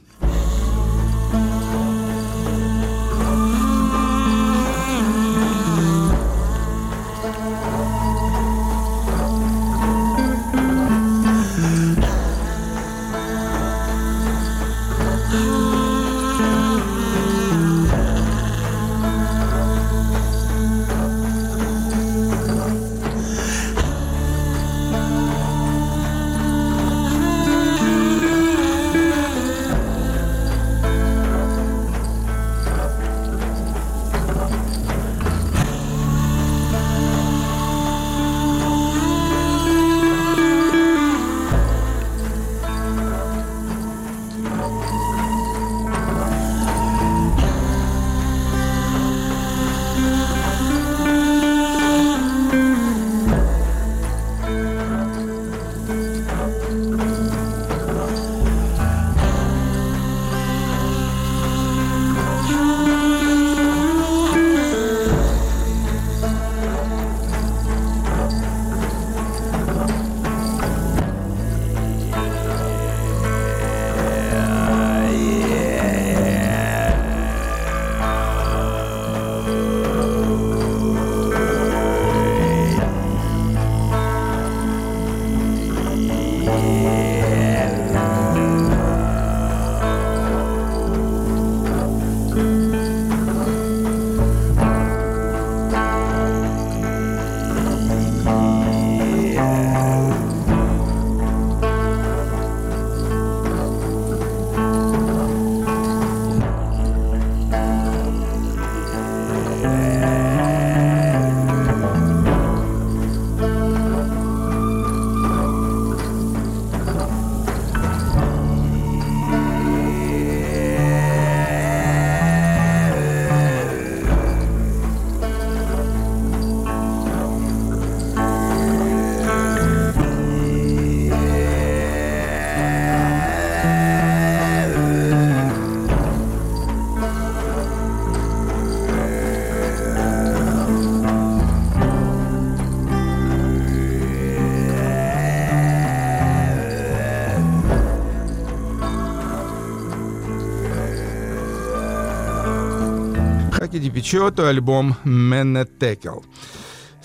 Пичотто 153.90 154.48
альбом 154.48 154.96
«Менетекел». 155.05 156.24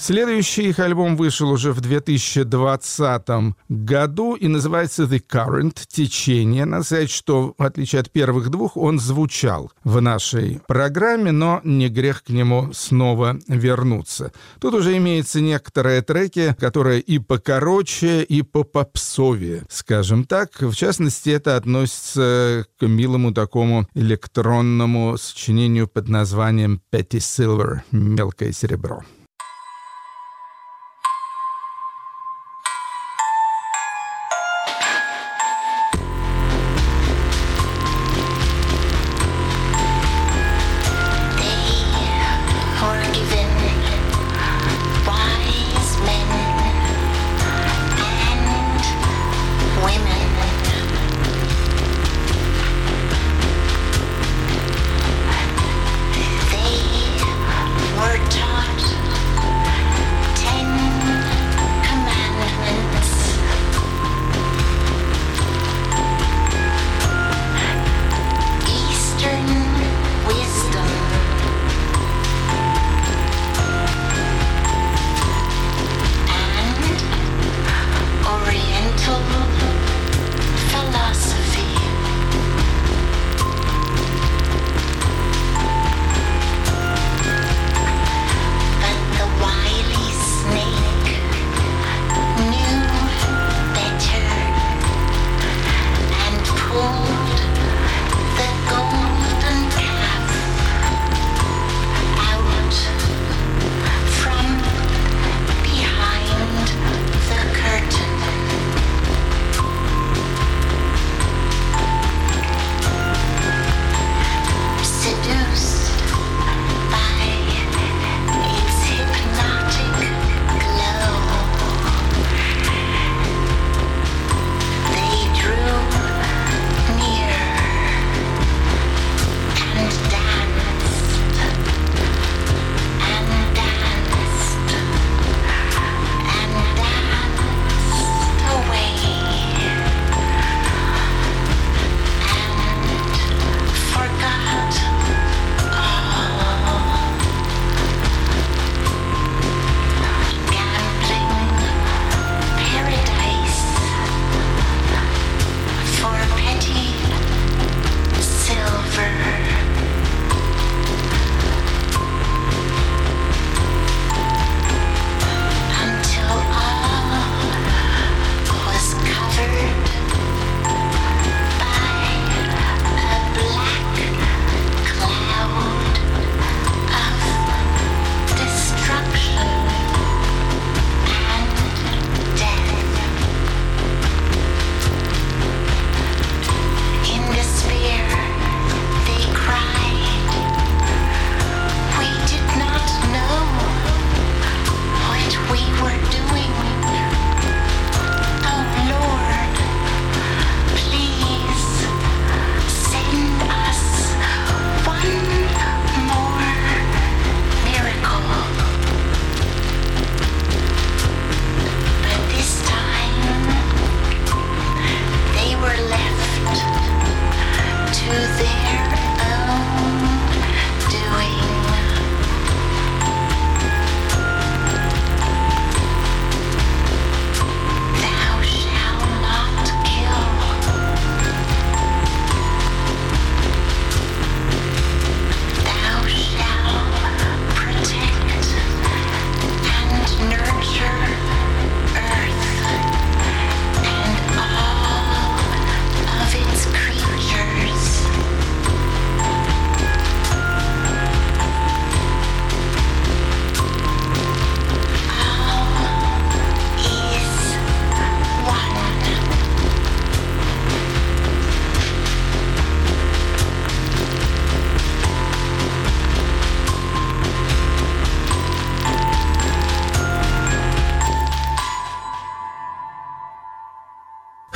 Следующий 0.05 0.63
их 0.63 0.79
альбом 0.79 1.15
вышел 1.15 1.49
уже 1.49 1.71
в 1.71 1.79
2020 1.79 3.55
году 3.69 4.35
и 4.35 4.49
называется 4.49 5.03
«The 5.03 5.23
Current»— 5.25 5.77
«Течение». 5.87 6.65
Надо 6.65 6.83
сказать, 6.83 7.09
что, 7.09 7.55
в 7.57 7.63
отличие 7.63 8.01
от 8.01 8.11
первых 8.11 8.49
двух, 8.49 8.75
он 8.75 8.99
звучал 8.99 9.71
в 9.85 10.01
нашей 10.01 10.59
программе, 10.67 11.31
но 11.31 11.61
не 11.63 11.87
грех 11.87 12.23
к 12.23 12.31
нему 12.31 12.71
снова 12.73 13.39
вернуться. 13.47 14.33
Тут 14.59 14.73
уже 14.73 14.97
имеются 14.97 15.39
некоторые 15.39 16.01
треки, 16.01 16.53
которые 16.59 16.99
и 16.99 17.17
покороче, 17.19 18.23
и 18.23 18.41
по 18.41 18.65
попсовее, 18.65 19.63
скажем 19.69 20.25
так. 20.25 20.59
В 20.59 20.75
частности, 20.75 21.29
это 21.29 21.55
относится 21.55 22.65
к 22.77 22.85
милому 22.85 23.33
такому 23.33 23.87
электронному 23.93 25.15
сочинению 25.17 25.87
под 25.87 26.09
названием 26.09 26.81
«Petty 26.91 27.19
Silver»— 27.19 27.83
«Мелкое 27.91 28.51
серебро». 28.51 29.01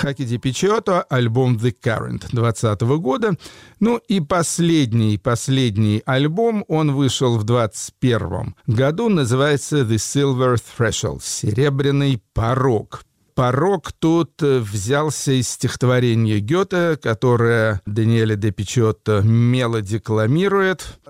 Хаки 0.07 0.23
Ди 0.23 0.37
Пичото, 0.37 1.01
альбом 1.01 1.57
The 1.57 1.75
Current 1.83 2.29
2020 2.31 2.81
года. 3.01 3.35
Ну 3.81 3.97
и 4.07 4.21
последний, 4.21 5.17
последний 5.17 6.01
альбом, 6.05 6.63
он 6.69 6.95
вышел 6.95 7.37
в 7.37 7.43
2021 7.43 8.55
году, 8.67 9.09
называется 9.09 9.81
The 9.81 9.95
Silver 9.95 10.57
Threshold, 10.77 11.19
«Серебряный 11.23 12.23
порог». 12.33 13.01
Порог 13.35 13.91
тут 13.91 14.41
э, 14.41 14.59
взялся 14.59 15.33
из 15.33 15.49
стихотворения 15.49 16.39
Гёте, 16.39 16.95
которое 16.95 17.81
Даниэле 17.85 18.37
де 18.37 18.51
Пичотто 18.51 19.21
мело 19.23 19.81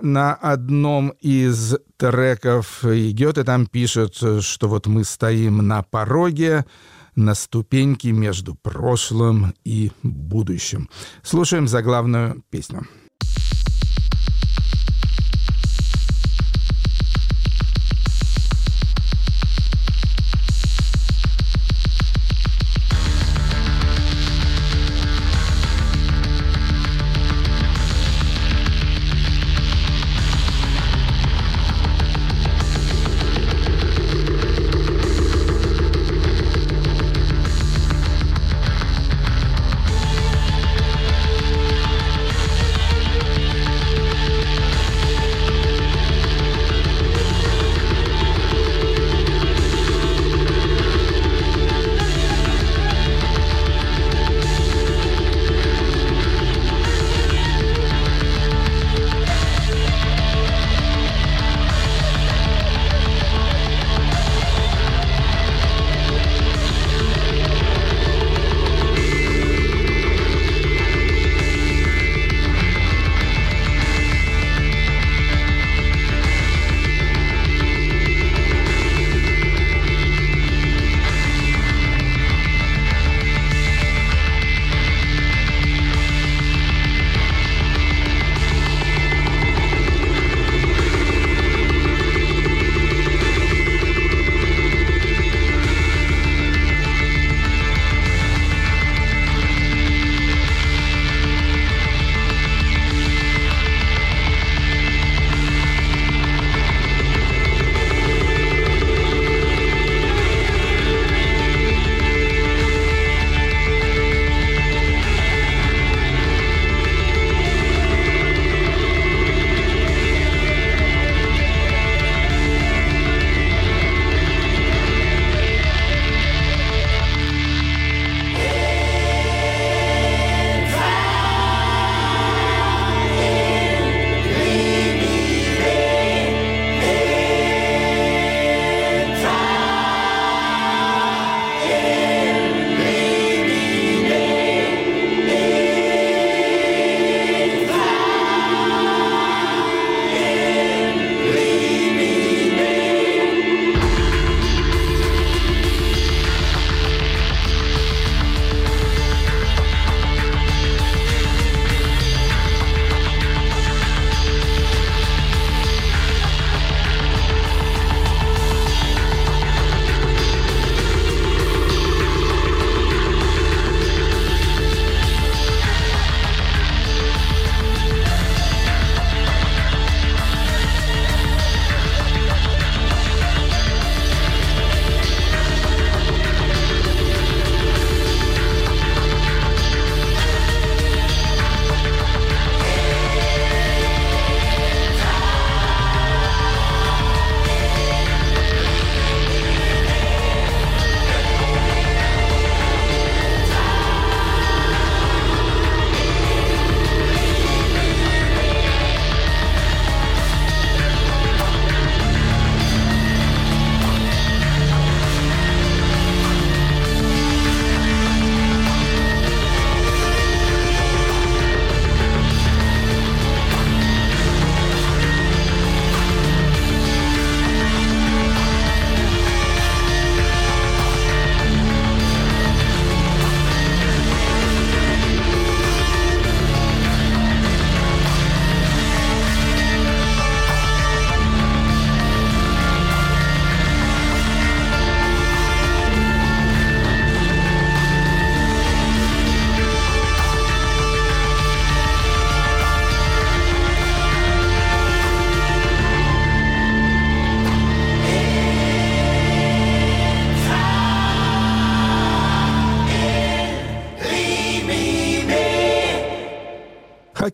на 0.00 0.34
одном 0.34 1.10
из 1.20 1.76
треков. 1.96 2.84
И 2.84 3.12
Гёте 3.12 3.44
там 3.44 3.66
пишет, 3.66 4.16
что 4.16 4.68
вот 4.68 4.88
мы 4.88 5.04
стоим 5.04 5.66
на 5.68 5.84
пороге, 5.84 6.66
на 7.18 7.34
ступеньке 7.34 8.12
между 8.12 8.54
прошлым 8.54 9.52
и 9.64 9.90
будущим. 10.04 10.88
Слушаем 11.22 11.66
заглавную 11.66 12.44
песню. 12.48 12.86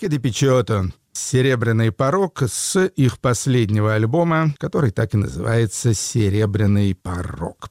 Хаки 0.04 0.08
де 0.08 0.18
Пичото 0.18 0.90
«Серебряный 1.12 1.90
порог» 1.90 2.42
с 2.46 2.90
их 2.98 3.18
последнего 3.18 3.94
альбома, 3.94 4.54
который 4.58 4.90
так 4.90 5.14
и 5.14 5.16
называется 5.16 5.94
«Серебряный 5.94 6.94
порог». 6.94 7.70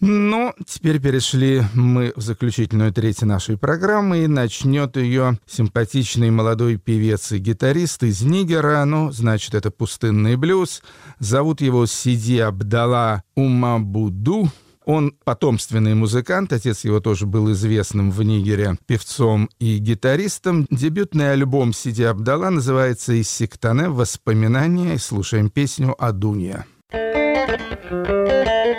Ну, 0.00 0.54
теперь 0.66 0.98
перешли 0.98 1.62
мы 1.74 2.14
в 2.16 2.22
заключительную 2.22 2.90
треть 2.92 3.20
нашей 3.20 3.58
программы, 3.58 4.24
и 4.24 4.28
начнет 4.28 4.96
ее 4.96 5.38
симпатичный 5.46 6.30
молодой 6.30 6.78
певец 6.78 7.32
и 7.32 7.38
гитарист 7.38 8.02
из 8.02 8.22
Нигера, 8.22 8.82
ну, 8.86 9.12
значит, 9.12 9.54
это 9.54 9.70
пустынный 9.70 10.36
блюз. 10.36 10.82
Зовут 11.18 11.60
его 11.60 11.84
Сиди 11.84 12.38
Абдала 12.38 13.24
Умабуду. 13.34 14.50
Он 14.84 15.14
потомственный 15.24 15.94
музыкант, 15.94 16.52
отец 16.52 16.84
его 16.84 17.00
тоже 17.00 17.26
был 17.26 17.50
известным 17.52 18.10
в 18.10 18.22
Нигере 18.22 18.76
певцом 18.86 19.48
и 19.58 19.78
гитаристом. 19.78 20.66
Дебютный 20.70 21.32
альбом 21.32 21.72
Сиди 21.72 22.02
Абдала 22.02 22.50
называется 22.50 23.18
«Иссиктане. 23.20 23.88
Воспоминания». 23.88 24.98
Слушаем 24.98 25.48
песню 25.50 25.94
«Адунья». 25.98 26.66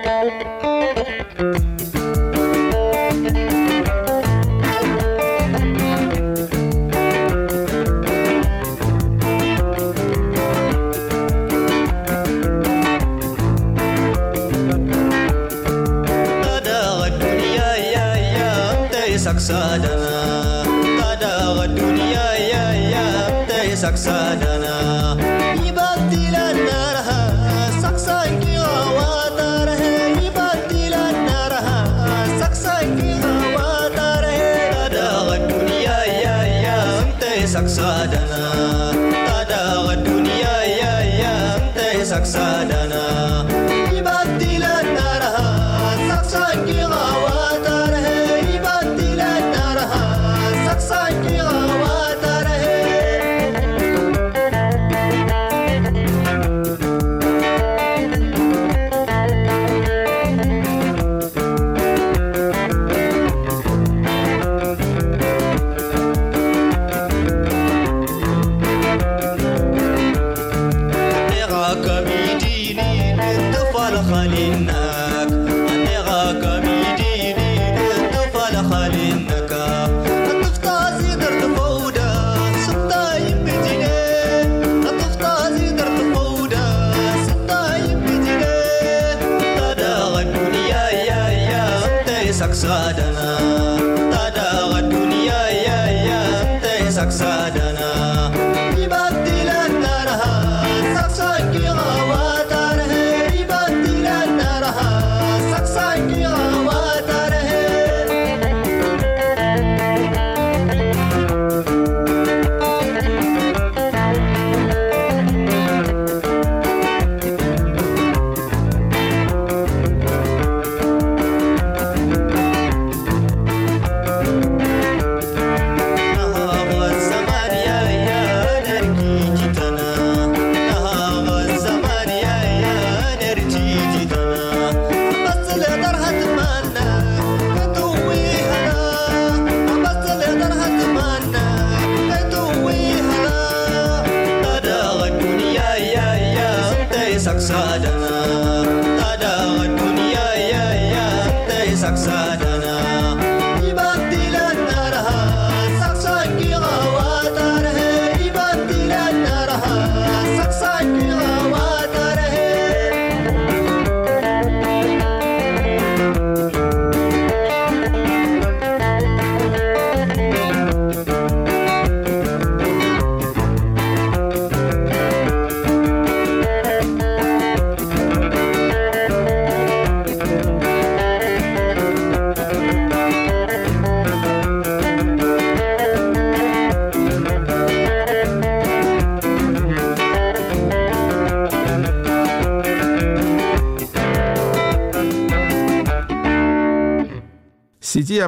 saksadana 0.05 0.54
saksaadha 21.23 21.67
duniyaa 21.77 22.33
yaa'ee 22.51 22.91
yaa'ee 22.93 23.45
ta'e 23.49 23.75
saksaadha. 23.83 25.34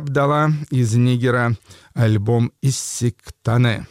Абдала 0.08 0.54
из 0.72 0.96
Нигера, 0.96 1.58
альбом 1.94 2.54
«Иссиктане». 2.62 3.88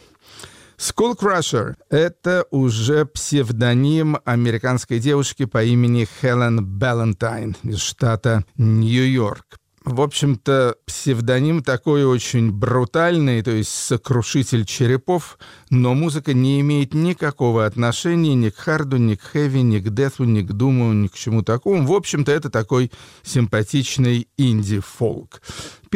Skull 0.75 1.15
Crusher— 1.15 1.75
это 1.91 2.45
уже 2.49 3.05
псевдоним 3.05 4.17
американской 4.25 4.97
девушки 4.97 5.45
по 5.45 5.63
имени 5.63 6.07
Хелен 6.19 6.65
Балентайн 6.65 7.55
из 7.61 7.77
штата 7.77 8.43
Нью-Йорк. 8.57 9.59
В 9.87 10.01
общем-то, 10.01 10.75
псевдоним 10.85 11.63
такой 11.63 12.03
очень 12.03 12.51
брутальный, 12.51 13.41
то 13.41 13.51
есть 13.51 13.69
сокрушитель 13.69 14.65
черепов, 14.65 15.39
но 15.69 15.93
музыка 15.93 16.33
не 16.33 16.59
имеет 16.59 16.93
никакого 16.93 17.65
отношения 17.65 18.35
ни 18.35 18.49
к 18.49 18.57
харду, 18.57 18.97
ни 18.97 19.15
к 19.15 19.21
хэви, 19.21 19.61
ни 19.61 19.79
к 19.79 19.89
дефу, 19.89 20.25
ни 20.25 20.41
к 20.41 20.51
думу, 20.51 20.91
ни 20.91 21.07
к 21.07 21.13
чему 21.13 21.41
такому. 21.41 21.87
В 21.87 21.93
общем-то, 21.93 22.29
это 22.33 22.49
такой 22.49 22.91
симпатичный 23.23 24.27
инди-фолк. 24.35 25.41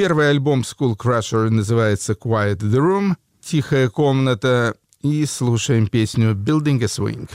Первый 0.02 0.32
альбом 0.32 0.62
Skull 0.62 0.98
Crusher 0.98 1.52
называется 1.52 2.14
Quiet 2.14 2.58
the 2.58 2.80
Room, 2.80 3.14
«Тихая 3.40 3.88
комната», 3.88 4.74
и 5.04 5.28
слушаем 5.28 5.86
песню 5.86 6.34
«Building 6.34 6.82
a 6.82 6.88
Swing». 6.88 7.30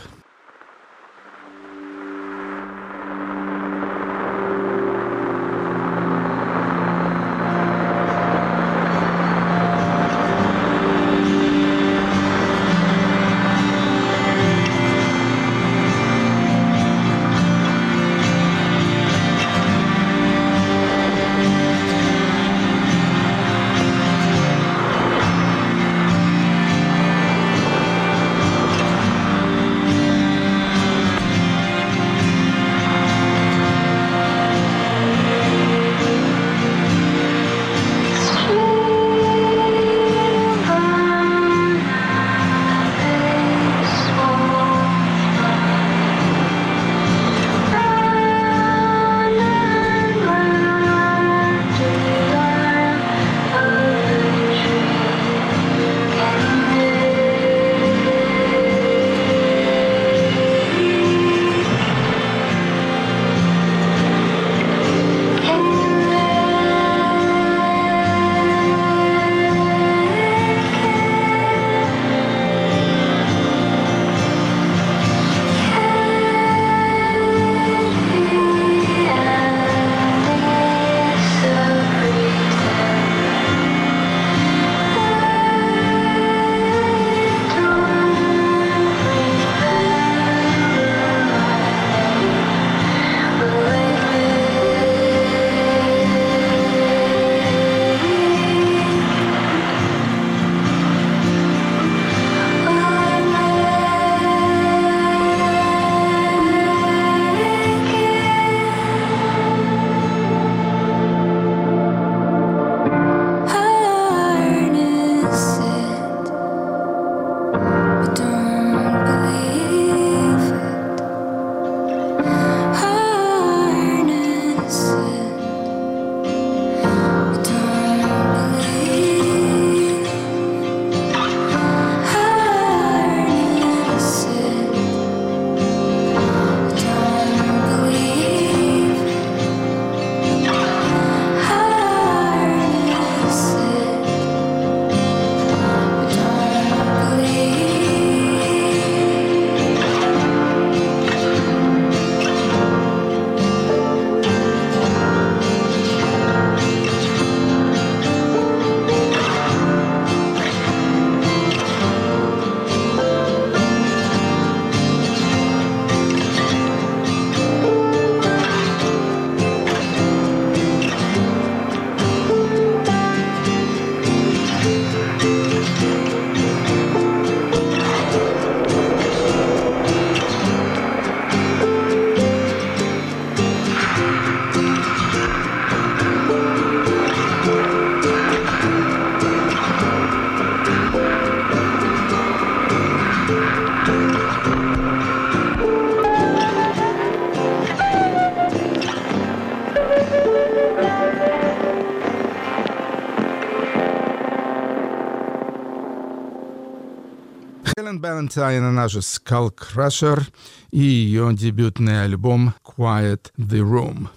Хелен 207.96 208.00
Балентайн, 208.00 208.64
она 208.64 208.88
же 208.88 209.00
Skull 209.00 209.52
Crusher, 209.54 210.22
и 210.70 210.80
ее 210.80 211.30
дебютный 211.32 212.04
альбом 212.04 212.54
Quiet 212.64 213.32
the 213.38 213.60
Room. 213.60 214.08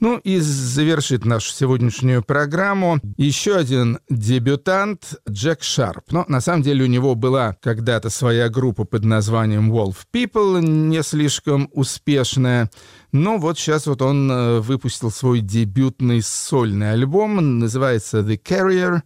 Ну 0.00 0.16
и 0.16 0.38
завершит 0.38 1.26
нашу 1.26 1.52
сегодняшнюю 1.52 2.22
программу 2.22 3.00
еще 3.18 3.56
один 3.56 3.98
дебютант 4.08 5.14
Джек 5.28 5.62
Шарп. 5.62 6.10
Но 6.10 6.24
на 6.26 6.40
самом 6.40 6.62
деле 6.62 6.84
у 6.84 6.88
него 6.88 7.14
была 7.14 7.56
когда-то 7.60 8.08
своя 8.08 8.48
группа 8.48 8.84
под 8.84 9.04
названием 9.04 9.70
Wolf 9.70 9.96
People, 10.10 10.62
не 10.62 11.02
слишком 11.02 11.68
успешная. 11.72 12.70
Но 13.12 13.36
вот 13.36 13.58
сейчас 13.58 13.86
вот 13.86 14.00
он 14.00 14.30
э, 14.30 14.60
выпустил 14.60 15.10
свой 15.10 15.40
дебютный 15.40 16.22
сольный 16.22 16.92
альбом, 16.92 17.58
называется 17.58 18.20
The 18.20 18.40
Carrier 18.42 19.02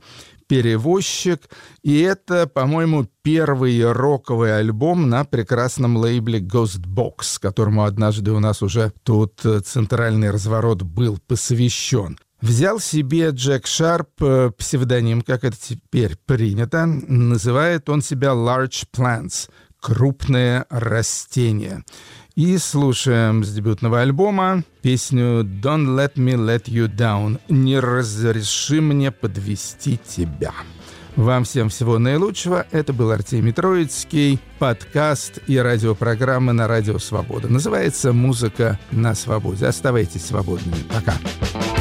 перевозчик. 0.47 1.49
И 1.83 2.01
это, 2.01 2.47
по-моему, 2.47 3.07
первый 3.23 3.93
роковый 3.93 4.57
альбом 4.59 5.09
на 5.09 5.25
прекрасном 5.25 5.97
лейбле 5.97 6.41
Ghost 6.41 6.85
Box, 6.87 7.39
которому 7.41 7.85
однажды 7.85 8.33
у 8.33 8.41
нас 8.41 8.63
уже 8.63 8.93
тут 9.03 9.45
э, 9.45 9.61
центральный 9.61 10.31
разворот 10.31 10.83
был 10.83 11.19
посвящен. 11.27 12.19
Взял 12.41 12.79
себе 12.79 13.31
Джек 13.31 13.67
Шарп 13.67 14.23
э, 14.23 14.51
псевдоним, 14.57 15.23
как 15.23 15.45
это 15.45 15.57
теперь 15.59 16.17
принято. 16.27 16.85
Называет 16.87 17.89
он 17.89 18.03
себя 18.03 18.29
Large 18.29 18.85
Plants— 18.95 19.49
крупные 19.85 20.65
растения. 20.71 21.85
И 22.37 22.57
слушаем 22.57 23.45
с 23.45 23.53
дебютного 23.53 24.01
альбома 24.01 24.65
песню 24.81 25.45
«Don't 25.45 25.95
let 25.95 26.15
me 26.15 26.35
let 26.37 26.65
you 26.65 26.89
down» 26.89 27.39
«Не 27.51 27.79
разреши 27.79 28.81
мне 28.81 29.11
подвести 29.13 30.01
тебя». 30.09 30.53
Вам 31.17 31.45
всем 31.45 31.69
всего 31.69 31.99
наилучшего. 31.99 32.67
Это 32.73 32.95
был 32.95 33.11
Артемий 33.11 33.53
Троицкий, 33.53 34.41
подкаст 34.59 35.39
и 35.47 35.59
радиопрограмма 35.59 36.55
на 36.55 36.67
Радио 36.67 36.99
Свобода. 36.99 37.49
Называется 37.49 38.15
«Музыка 38.15 38.81
на 38.91 39.15
свободе». 39.15 39.67
Оставайтесь 39.67 40.25
свободными. 40.25 40.83
Пока. 40.89 41.13
Говорит 41.13 41.74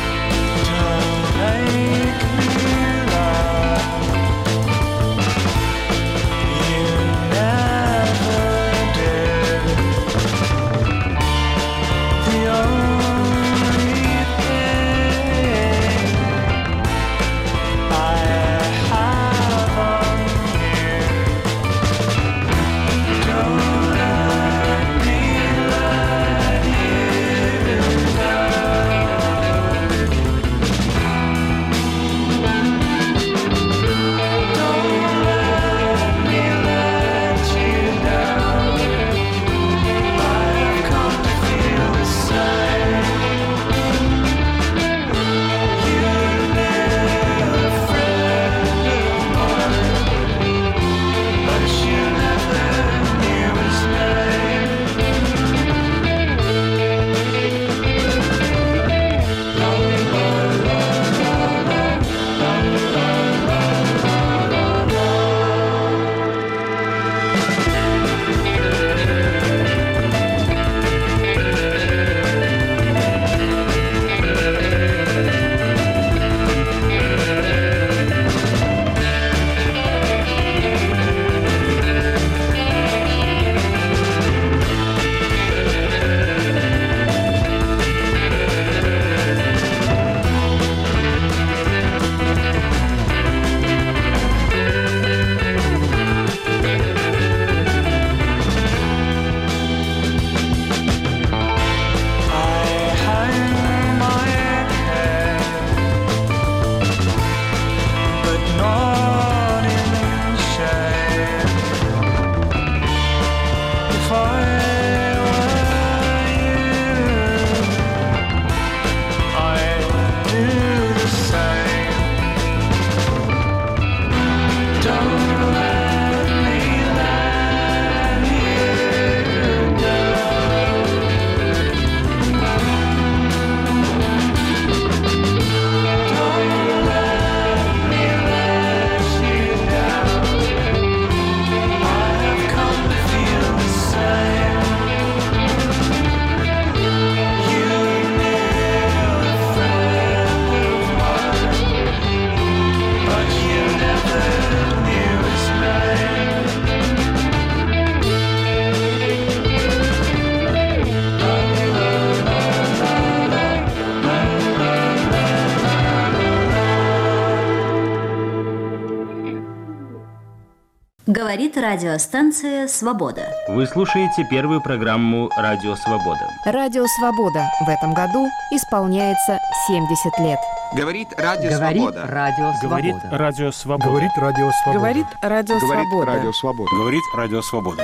радиостанция 171.74 172.68
«Свобода». 172.68 173.24
Вы 173.48 173.66
слушаете 173.66 174.24
первую 174.30 174.62
программу 174.62 175.30
«Радио 175.36 175.76
Свобода». 175.76 176.30
Радио 176.46 176.86
«Свобода» 176.86 177.50
в 177.66 177.68
этом 177.68 177.96
году 177.96 178.28
исполняется 178.52 179.40
70 179.68 180.20
лет. 180.20 180.38
Говорит 180.76 181.08
Радио 181.18 181.50
Говорит 181.50 181.82
Свобода. 181.82 182.08
Радио 182.08 182.54
Говорит 182.62 182.96
Свобода. 182.96 183.18
Радио 183.18 183.52
Свобода. 183.52 183.90
Говорит 183.90 184.12
Радио 184.18 184.52
Свобода. 184.52 184.80
Говорит 184.80 185.06
Радио 185.22 185.60
Говорит 185.60 185.86
Свобода. 185.90 186.12
Радио 186.12 186.32
Свобода. 186.32 186.70
Говорит 186.76 187.04
Радио 187.16 187.42
Свобода. 187.42 187.84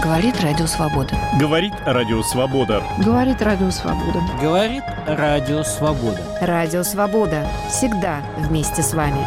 Говорит 0.00 0.40
Радио 0.40 0.66
Свобода. 0.68 1.16
Говорит 1.40 1.74
Радио 1.86 2.22
Свобода. 2.22 2.82
Говорит 2.98 3.42
Радио 3.42 3.70
Свобода. 3.70 4.20
Говорит 4.40 4.84
Радио 5.08 5.62
Свобода. 5.64 6.22
Радио 6.40 6.84
Свобода. 6.84 7.48
Всегда 7.68 8.20
вместе 8.38 8.82
с 8.82 8.94
вами. 8.94 9.26